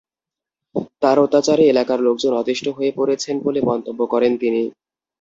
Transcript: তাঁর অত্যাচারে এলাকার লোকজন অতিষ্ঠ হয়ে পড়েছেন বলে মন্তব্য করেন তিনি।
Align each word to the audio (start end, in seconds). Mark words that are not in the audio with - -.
তাঁর 1.01 1.17
অত্যাচারে 1.19 1.63
এলাকার 1.67 1.99
লোকজন 2.01 2.33
অতিষ্ঠ 2.35 2.65
হয়ে 2.69 2.91
পড়েছেন 2.97 3.35
বলে 3.45 3.59
মন্তব্য 3.69 4.01
করেন 4.13 4.31
তিনি। 4.37 4.61